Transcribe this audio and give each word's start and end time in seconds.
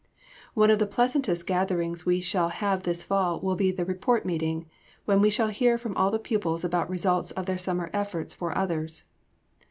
One 0.55 0.71
of 0.71 0.79
the 0.79 0.87
pleasantest 0.87 1.45
gatherings 1.45 2.07
we 2.07 2.21
shall 2.21 2.49
have 2.49 2.81
this 2.81 3.03
fall 3.03 3.39
will 3.39 3.55
be 3.55 3.69
the 3.69 3.85
Report 3.85 4.25
Meeting, 4.25 4.65
when 5.05 5.21
we 5.21 5.29
shall 5.29 5.49
hear 5.49 5.77
from 5.77 5.95
all 5.95 6.09
the 6.09 6.17
pupils 6.17 6.63
about 6.63 6.89
results 6.89 7.29
of 7.29 7.45
their 7.45 7.59
summer 7.59 7.91
efforts 7.93 8.33
for 8.33 8.57
others. 8.57 9.03